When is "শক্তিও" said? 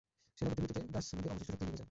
1.51-1.65